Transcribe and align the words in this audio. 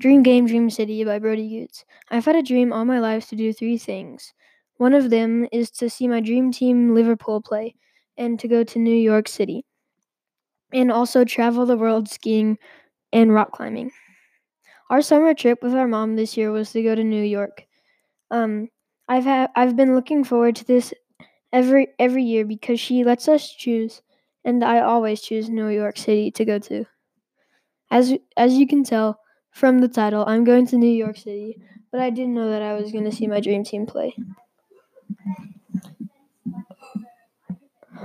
Dream 0.00 0.24
Game, 0.24 0.46
Dream 0.46 0.68
City 0.68 1.04
by 1.04 1.20
Brody 1.20 1.48
Goots. 1.48 1.84
I've 2.10 2.24
had 2.24 2.34
a 2.34 2.42
dream 2.42 2.72
all 2.72 2.84
my 2.84 2.98
life 2.98 3.28
to 3.28 3.36
do 3.36 3.52
three 3.52 3.78
things. 3.78 4.34
One 4.78 4.94
of 4.94 5.10
them 5.10 5.46
is 5.52 5.70
to 5.72 5.88
see 5.88 6.08
my 6.08 6.20
dream 6.20 6.50
team 6.50 6.92
Liverpool 6.92 7.40
play 7.40 7.76
and 8.18 8.40
to 8.40 8.48
go 8.48 8.64
to 8.64 8.78
New 8.80 8.96
York 8.96 9.28
City, 9.28 9.64
and 10.72 10.90
also 10.90 11.24
travel 11.24 11.64
the 11.66 11.76
world 11.76 12.08
skiing 12.08 12.58
and 13.12 13.32
rock 13.34 13.52
climbing. 13.52 13.92
Our 14.90 15.02
summer 15.02 15.34
trip 15.34 15.62
with 15.62 15.74
our 15.74 15.88
mom 15.88 16.16
this 16.16 16.36
year 16.36 16.52
was 16.52 16.72
to 16.72 16.82
go 16.82 16.94
to 16.94 17.04
New 17.04 17.22
York. 17.22 17.66
Um, 18.30 18.68
I've 19.08 19.24
had 19.24 19.50
I've 19.56 19.76
been 19.76 19.94
looking 19.96 20.24
forward 20.24 20.56
to 20.56 20.64
this 20.66 20.94
every 21.52 21.88
every 21.98 22.24
year 22.24 22.46
because 22.46 22.80
she 22.80 23.04
lets 23.04 23.28
us 23.28 23.50
choose, 23.50 24.02
and 24.44 24.64
I 24.64 24.80
always 24.80 25.22
choose 25.22 25.50
New 25.50 25.68
York 25.68 25.98
City 25.98 26.30
to 26.32 26.44
go 26.44 26.58
to. 26.60 26.86
As 27.88 28.14
as 28.36 28.54
you 28.54 28.66
can 28.66 28.82
tell 28.82 29.19
from 29.50 29.80
the 29.80 29.88
title, 29.88 30.24
I'm 30.26 30.44
going 30.44 30.66
to 30.68 30.76
New 30.76 30.90
York 30.90 31.16
City, 31.16 31.58
but 31.90 32.00
I 32.00 32.10
didn't 32.10 32.34
know 32.34 32.50
that 32.50 32.62
I 32.62 32.74
was 32.74 32.92
going 32.92 33.04
to 33.04 33.12
see 33.12 33.26
my 33.26 33.40
dream 33.40 33.64
team 33.64 33.86
play. 33.86 34.14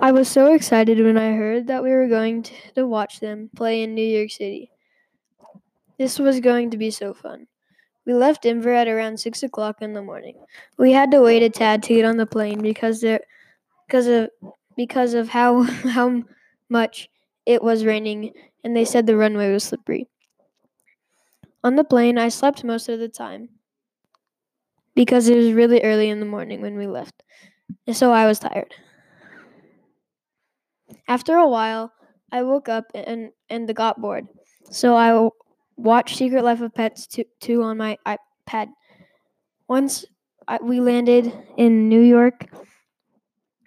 I 0.00 0.10
was 0.10 0.26
so 0.28 0.54
excited 0.54 0.98
when 1.00 1.18
I 1.18 1.32
heard 1.34 1.66
that 1.66 1.82
we 1.82 1.90
were 1.90 2.08
going 2.08 2.42
to, 2.74 2.86
watch 2.86 3.20
them 3.20 3.50
play 3.54 3.82
in 3.82 3.94
New 3.94 4.06
York 4.06 4.30
City. 4.30 4.70
This 5.98 6.18
was 6.18 6.40
going 6.40 6.70
to 6.70 6.78
be 6.78 6.90
so 6.90 7.12
fun. 7.12 7.48
We 8.06 8.14
left 8.14 8.42
Denver 8.42 8.72
at 8.72 8.88
around 8.88 9.18
six 9.20 9.42
o'clock 9.42 9.82
in 9.82 9.94
the 9.94 10.02
morning. 10.02 10.36
We 10.78 10.92
had 10.92 11.10
to 11.12 11.22
wait 11.22 11.42
a 11.42 11.50
tad 11.50 11.82
to 11.84 11.94
get 11.94 12.04
on 12.06 12.16
the 12.18 12.26
plane 12.26 12.62
because 12.62 13.00
there, 13.02 13.20
because 13.86 14.06
of 14.08 14.30
because 14.76 15.14
of 15.14 15.30
how 15.30 15.62
how 15.96 16.22
much 16.68 17.08
it 17.46 17.62
was 17.62 17.84
raining, 17.86 18.32
and 18.64 18.76
they 18.76 18.84
said 18.86 19.06
the 19.06 19.16
runway 19.16 19.52
was 19.52 19.64
slippery. 19.64 20.08
On 21.66 21.74
the 21.74 21.82
plane, 21.82 22.16
I 22.16 22.28
slept 22.28 22.62
most 22.62 22.88
of 22.88 23.00
the 23.00 23.08
time 23.08 23.48
because 24.94 25.28
it 25.28 25.36
was 25.36 25.50
really 25.50 25.82
early 25.82 26.08
in 26.08 26.20
the 26.20 26.24
morning 26.24 26.60
when 26.60 26.76
we 26.76 26.86
left, 26.86 27.24
and 27.88 27.96
so 27.96 28.12
I 28.12 28.24
was 28.24 28.38
tired. 28.38 28.72
After 31.08 31.34
a 31.34 31.48
while, 31.48 31.92
I 32.30 32.44
woke 32.44 32.68
up 32.68 32.84
and 32.94 33.32
and 33.50 33.74
got 33.74 34.00
bored, 34.00 34.28
so 34.70 34.94
I 34.94 35.28
watched 35.76 36.18
Secret 36.18 36.44
Life 36.44 36.60
of 36.60 36.72
Pets 36.72 37.08
2, 37.08 37.24
2 37.40 37.62
on 37.64 37.78
my 37.78 37.98
iPad. 38.06 38.68
Once 39.66 40.04
I, 40.46 40.60
we 40.62 40.78
landed 40.78 41.32
in 41.56 41.88
New 41.88 42.02
York, 42.02 42.46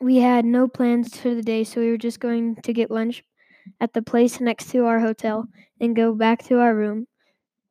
we 0.00 0.16
had 0.16 0.44
no 0.44 0.66
plans 0.66 1.16
for 1.16 1.32
the 1.32 1.42
day, 1.42 1.62
so 1.62 1.80
we 1.80 1.92
were 1.92 2.06
just 2.08 2.18
going 2.18 2.56
to 2.56 2.72
get 2.72 2.90
lunch 2.90 3.22
at 3.80 3.92
the 3.92 4.02
place 4.02 4.40
next 4.40 4.70
to 4.70 4.84
our 4.84 4.98
hotel 4.98 5.46
and 5.80 5.94
go 5.94 6.12
back 6.12 6.42
to 6.46 6.58
our 6.58 6.74
room 6.74 7.06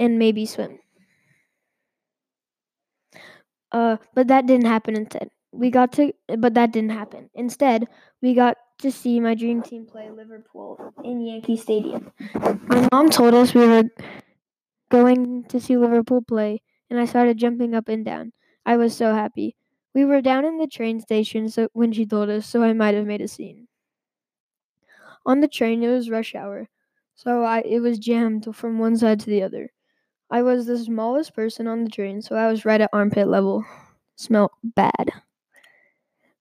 and 0.00 0.18
maybe 0.18 0.46
swim. 0.46 0.80
Uh, 3.72 3.96
but 4.14 4.26
that 4.28 4.46
didn't 4.46 4.66
happen 4.66 4.96
instead. 4.96 5.30
We 5.52 5.70
got 5.70 5.92
to, 5.94 6.12
but 6.38 6.54
that 6.54 6.72
didn't 6.72 6.90
happen. 6.92 7.30
Instead, 7.34 7.86
we 8.22 8.34
got 8.34 8.56
to 8.78 8.90
see 8.90 9.20
my 9.20 9.34
dream 9.34 9.62
team 9.62 9.86
play 9.86 10.10
Liverpool 10.10 10.92
in 11.04 11.20
Yankee 11.20 11.56
Stadium. 11.56 12.12
My 12.68 12.88
mom 12.92 13.10
told 13.10 13.34
us 13.34 13.54
we 13.54 13.66
were 13.66 13.84
going 14.90 15.44
to 15.44 15.58
see 15.60 15.76
Liverpool 15.76 16.22
play, 16.22 16.62
and 16.90 17.00
I 17.00 17.04
started 17.06 17.38
jumping 17.38 17.74
up 17.74 17.88
and 17.88 18.04
down. 18.04 18.32
I 18.66 18.76
was 18.76 18.96
so 18.96 19.14
happy. 19.14 19.56
We 19.94 20.04
were 20.04 20.20
down 20.20 20.44
in 20.44 20.58
the 20.58 20.66
train 20.68 21.00
station 21.00 21.48
so 21.48 21.68
when 21.72 21.92
she 21.92 22.06
told 22.06 22.28
us, 22.30 22.46
so 22.46 22.62
I 22.62 22.72
might 22.72 22.94
have 22.94 23.06
made 23.06 23.20
a 23.22 23.28
scene. 23.28 23.68
On 25.24 25.40
the 25.40 25.48
train, 25.48 25.82
it 25.82 25.88
was 25.88 26.10
rush 26.10 26.34
hour, 26.34 26.68
so 27.14 27.42
I 27.42 27.60
it 27.62 27.80
was 27.80 27.98
jammed 27.98 28.54
from 28.54 28.78
one 28.78 28.98
side 28.98 29.20
to 29.20 29.30
the 29.30 29.42
other. 29.42 29.72
I 30.30 30.42
was 30.42 30.66
the 30.66 30.78
smallest 30.78 31.34
person 31.34 31.66
on 31.66 31.84
the 31.84 31.90
train, 31.90 32.22
so 32.22 32.34
I 32.36 32.50
was 32.50 32.64
right 32.64 32.80
at 32.80 32.90
armpit 32.92 33.28
level. 33.28 33.64
Smelt 34.16 34.52
bad. 34.64 35.12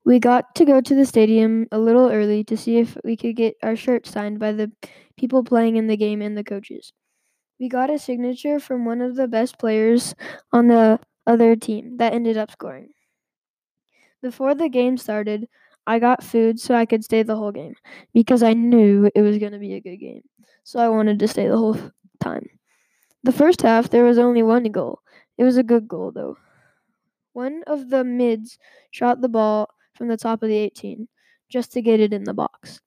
We 0.04 0.20
got 0.20 0.56
to 0.56 0.66
go 0.66 0.82
to 0.82 0.94
the 0.96 1.06
stadium 1.06 1.66
a 1.72 1.80
little 1.80 2.10
early 2.12 2.44
to 2.46 2.58
see 2.58 2.80
if 2.80 2.98
we 3.06 3.16
could 3.16 3.36
get 3.38 3.56
our 3.64 3.78
shirts 3.78 4.12
signed 4.12 4.38
by 4.38 4.52
the 4.52 4.72
people 5.18 5.42
playing 5.44 5.78
in 5.78 5.88
the 5.88 5.96
game 5.98 6.22
and 6.22 6.38
the 6.38 6.44
coaches. 6.44 6.92
We 7.60 7.70
got 7.70 7.90
a 7.92 8.00
signature 8.00 8.60
from 8.60 8.86
one 8.86 9.02
of 9.02 9.16
the 9.16 9.28
best 9.28 9.60
players 9.60 10.16
on 10.54 10.68
the 10.68 11.00
other 11.28 11.56
team 11.56 11.98
that 11.98 12.14
ended 12.14 12.38
up 12.38 12.52
scoring. 12.52 12.94
Before 14.22 14.56
the 14.56 14.70
game 14.70 14.98
started, 14.98 15.48
I 15.86 16.00
got 16.00 16.24
food 16.24 16.60
so 16.60 16.74
I 16.76 16.86
could 16.86 17.04
stay 17.04 17.22
the 17.24 17.36
whole 17.36 17.52
game 17.52 17.74
because 18.14 18.44
I 18.44 18.54
knew 18.54 19.10
it 19.16 19.22
was 19.22 19.38
going 19.40 19.52
to 19.54 19.60
be 19.60 19.74
a 19.74 19.82
good 19.82 19.98
game. 19.98 20.22
So 20.64 20.80
I 20.80 20.88
wanted 20.90 21.20
to 21.20 21.28
stay 21.28 21.48
the 21.48 21.58
whole. 21.58 21.78
The 23.24 23.32
first 23.32 23.62
half, 23.62 23.90
there 23.90 24.04
was 24.04 24.18
only 24.18 24.44
one 24.44 24.64
goal. 24.66 25.00
It 25.38 25.44
was 25.46 25.58
a 25.58 25.64
good 25.64 25.88
goal, 25.88 26.12
though. 26.12 26.38
One 27.34 27.64
of 27.68 27.90
the 27.90 28.04
mids 28.04 28.58
shot 28.92 29.22
the 29.22 29.30
ball 29.30 29.70
from 29.94 30.08
the 30.08 30.18
top 30.18 30.44
of 30.44 30.50
the 30.50 30.58
18 30.58 31.08
just 31.50 31.72
to 31.74 31.82
get 31.82 32.00
it 32.00 32.14
in 32.14 32.24
the 32.26 32.34
box. 32.34 32.82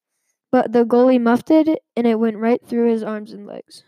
But 0.53 0.73
the 0.73 0.85
goalie 0.85 1.21
muffed 1.21 1.51
it 1.51 1.69
and 1.97 2.07
it 2.07 2.17
went 2.21 2.39
right 2.39 2.65
through 2.67 2.91
his 2.91 3.03
arms 3.03 3.33
and 3.33 3.47
legs 3.47 3.85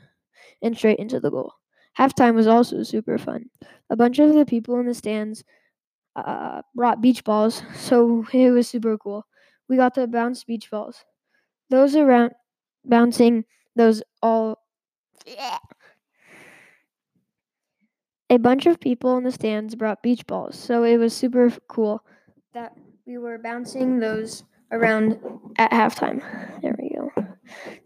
and 0.63 0.77
straight 0.77 0.99
into 0.99 1.21
the 1.21 1.31
goal. 1.31 1.55
Halftime 1.99 2.35
was 2.35 2.47
also 2.47 2.83
super 2.83 3.19
fun. 3.19 3.51
A 3.91 3.97
bunch 3.97 4.19
of 4.19 4.35
the 4.35 4.47
people 4.47 4.79
in 4.81 4.87
the 4.87 4.95
stands 4.95 5.45
uh, 6.17 6.63
brought 6.75 7.01
beach 7.03 7.25
balls, 7.25 7.63
so 7.77 8.27
it 8.33 8.51
was 8.51 8.69
super 8.69 8.99
cool. 8.99 9.27
We 9.69 9.77
got 9.77 9.95
to 9.95 10.07
bounce 10.07 10.45
beach 10.45 10.71
balls. 10.71 11.05
Those 11.71 11.97
around 11.97 12.33
bouncing 12.85 13.45
those 13.77 14.03
all. 14.23 14.59
A 18.31 18.37
bunch 18.39 18.67
of 18.67 18.81
people 18.81 19.17
in 19.17 19.25
the 19.25 19.33
stands 19.33 19.75
brought 19.75 20.03
beach 20.03 20.27
balls, 20.27 20.57
so 20.59 20.83
it 20.83 20.97
was 20.97 21.15
super 21.15 21.51
cool 21.69 22.05
that 22.53 22.77
we 23.07 23.19
were 23.19 23.39
bouncing 23.39 23.99
those 24.01 24.45
around 24.73 25.19
at 25.57 25.71
halftime. 25.71 26.21
There 26.63 26.75
we 26.79 26.91
go. 26.91 27.11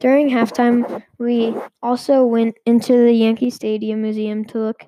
During 0.01 0.31
halftime, 0.31 1.03
we 1.19 1.55
also 1.83 2.25
went 2.25 2.57
into 2.67 2.93
the 2.93 3.13
Yankee 3.13 3.51
Stadium 3.51 4.03
Museum 4.03 4.45
to 4.47 4.59
look 4.59 4.87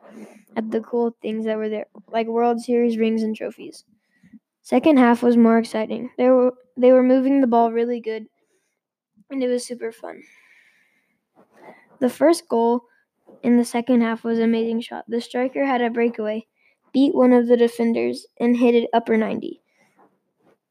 at 0.57 0.71
the 0.71 0.81
cool 0.81 1.17
things 1.23 1.45
that 1.47 1.57
were 1.59 1.69
there, 1.69 1.87
like 2.09 2.27
World 2.29 2.61
Series 2.61 2.99
rings 2.99 3.23
and 3.23 3.37
trophies. 3.37 3.85
Second 4.63 4.99
half 4.99 5.23
was 5.23 5.37
more 5.37 5.59
exciting. 5.59 6.11
They 6.19 6.31
were 6.31 6.55
they 6.77 6.93
were 6.93 7.03
moving 7.05 7.41
the 7.41 7.47
ball 7.49 7.73
really 7.73 8.01
good, 8.01 8.29
and 9.31 9.43
it 9.43 9.49
was 9.49 9.65
super 9.67 9.93
fun. 9.93 10.23
The 12.01 12.09
first 12.09 12.49
goal 12.49 12.83
in 13.43 13.57
the 13.57 13.65
second 13.65 14.03
half 14.03 14.25
was 14.25 14.39
an 14.39 14.45
amazing 14.45 14.81
shot. 14.81 15.05
The 15.09 15.21
striker 15.21 15.65
had 15.65 15.81
a 15.81 15.91
breakaway, 15.91 16.47
beat 16.93 17.15
one 17.15 17.33
of 17.33 17.47
the 17.49 17.57
defenders, 17.57 18.27
and 18.39 18.57
hit 18.57 18.75
it 18.75 18.91
upper 18.93 19.17
90. 19.17 19.63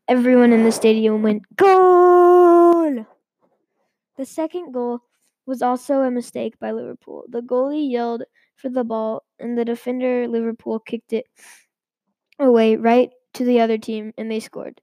Everyone 0.07 0.53
in 0.53 0.63
the 0.63 0.71
stadium 0.71 1.21
went, 1.21 1.43
Goal! 1.55 3.05
The 4.17 4.25
second 4.25 4.73
goal 4.73 4.99
was 5.45 5.61
also 5.61 6.01
a 6.01 6.11
mistake 6.11 6.59
by 6.59 6.71
Liverpool. 6.71 7.23
The 7.29 7.41
goalie 7.41 7.89
yelled 7.89 8.23
for 8.55 8.69
the 8.69 8.83
ball, 8.83 9.23
and 9.39 9.57
the 9.57 9.65
defender 9.65 10.27
Liverpool 10.27 10.79
kicked 10.79 11.13
it 11.13 11.25
away 12.39 12.75
right 12.75 13.09
to 13.33 13.43
the 13.43 13.59
other 13.61 13.77
team, 13.77 14.13
and 14.17 14.29
they 14.29 14.39
scored. 14.39 14.81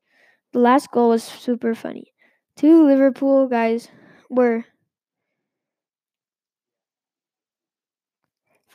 The 0.52 0.60
last 0.60 0.90
goal 0.90 1.10
was 1.10 1.22
super 1.22 1.74
funny. 1.74 2.12
Two 2.56 2.86
Liverpool 2.86 3.46
guys 3.46 3.88
were 4.30 4.64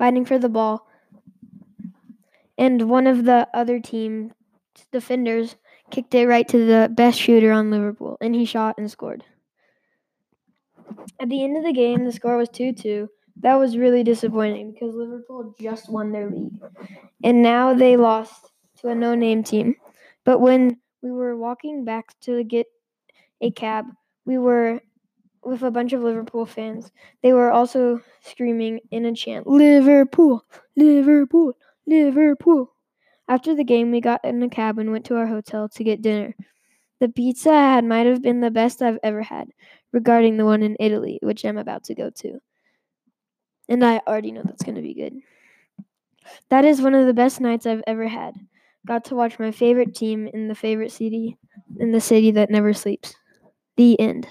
fighting 0.02 0.26
for 0.26 0.40
the 0.40 0.50
ball, 0.50 0.88
and 2.58 2.90
one 2.90 3.08
of 3.08 3.26
the 3.26 3.48
other 3.54 3.80
team 3.80 4.34
defenders 4.92 5.56
kicked 5.90 6.16
it 6.16 6.28
right 6.28 6.48
to 6.48 6.66
the 6.66 6.90
best 6.92 7.20
shooter 7.20 7.52
on 7.52 7.72
Liverpool, 7.72 8.18
and 8.22 8.36
he 8.36 8.46
shot 8.46 8.76
and 8.78 8.90
scored. 8.90 9.24
At 11.20 11.30
the 11.30 11.44
end 11.44 11.58
of 11.58 11.64
the 11.64 11.74
game, 11.74 12.06
the 12.06 12.12
score 12.12 12.38
was 12.38 12.50
2 12.50 12.74
2. 12.74 13.10
That 13.38 13.56
was 13.56 13.78
really 13.78 14.04
disappointing 14.04 14.74
because 14.74 14.96
Liverpool 14.96 15.56
just 15.60 15.90
won 15.90 16.12
their 16.12 16.30
league. 16.30 16.60
And 17.24 17.42
now 17.42 17.74
they 17.74 17.98
lost 17.98 18.52
to 18.78 18.90
a 18.90 18.96
no 18.96 19.16
name 19.16 19.44
team. 19.44 19.76
But 20.26 20.40
when 20.40 20.82
we 21.02 21.12
were 21.12 21.38
walking 21.38 21.86
back 21.86 22.20
to 22.22 22.44
get 22.44 22.68
a 23.42 23.52
cab, 23.52 23.86
we 24.26 24.38
were 24.38 24.82
with 25.44 25.64
a 25.64 25.72
bunch 25.72 25.94
of 25.94 26.02
Liverpool 26.04 26.46
fans. 26.46 26.92
They 27.24 27.34
were 27.34 27.52
also 27.52 28.02
screaming 28.22 28.80
in 28.92 29.06
a 29.06 29.14
chant 29.14 29.48
Liverpool, 29.48 30.46
Liverpool, 30.76 31.54
Liverpool. 31.88 32.74
After 33.28 33.56
the 33.56 33.64
game, 33.64 33.92
we 33.92 34.02
got 34.02 34.24
in 34.26 34.44
a 34.44 34.50
cab 34.50 34.78
and 34.80 34.92
went 34.92 35.06
to 35.06 35.16
our 35.18 35.28
hotel 35.28 35.70
to 35.70 35.84
get 35.84 36.02
dinner. 36.02 36.36
The 37.00 37.10
pizza 37.10 37.52
I 37.52 37.76
had 37.76 37.86
might 37.86 38.08
have 38.08 38.22
been 38.22 38.42
the 38.42 38.52
best 38.52 38.82
I've 38.82 39.00
ever 39.04 39.24
had, 39.24 39.50
regarding 39.92 40.38
the 40.38 40.46
one 40.46 40.64
in 40.64 40.78
Italy, 40.80 41.20
which 41.24 41.46
I'm 41.46 41.58
about 41.58 41.84
to 41.86 41.96
go 41.96 42.10
to. 42.10 42.40
And 43.68 43.84
I 43.84 44.02
already 44.08 44.32
know 44.32 44.44
that's 44.44 44.64
going 44.64 44.76
to 44.76 44.82
be 44.82 44.94
good. 44.94 45.16
That 46.50 46.66
is 46.66 46.82
one 46.82 46.94
of 46.94 47.08
the 47.08 47.14
best 47.16 47.42
nights 47.42 47.66
I've 47.66 47.84
ever 47.88 48.08
had. 48.08 48.36
Got 48.86 49.06
to 49.06 49.16
watch 49.16 49.40
my 49.40 49.52
favorite 49.52 49.96
team 49.96 50.28
in 50.28 50.48
the 50.48 50.56
favorite 50.56 50.92
city, 50.92 51.38
in 51.80 51.92
the 51.92 52.02
city 52.02 52.32
that 52.32 52.50
never 52.52 52.74
sleeps. 52.74 53.16
The 53.78 54.00
end. 54.00 54.28